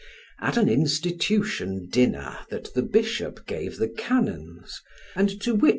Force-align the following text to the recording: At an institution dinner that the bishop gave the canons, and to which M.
At 0.39 0.57
an 0.57 0.67
institution 0.67 1.87
dinner 1.87 2.39
that 2.49 2.73
the 2.73 2.81
bishop 2.81 3.45
gave 3.45 3.77
the 3.77 3.87
canons, 3.89 4.81
and 5.15 5.29
to 5.41 5.53
which 5.53 5.69
M. 5.69 5.69